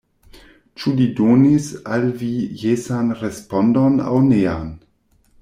[0.83, 1.67] Ĉu li donis
[1.97, 2.31] al vi
[2.63, 4.75] jesan respondon aŭ nean?